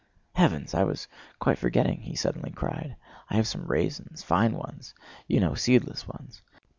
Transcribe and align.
"Heavens! 0.33 0.73
I 0.73 0.83
was 0.83 1.07
quite 1.37 1.59
forgetting!" 1.59 2.01
he 2.01 2.15
suddenly 2.15 2.49
cried. 2.49 2.95
"I 3.29 3.35
have 3.35 3.45
some 3.45 3.67
raisins, 3.67 4.23
fine 4.23 4.53
ones; 4.53 4.95
you 5.27 5.39
know, 5.39 5.53
seedless 5.53 6.07
ones. 6.07 6.41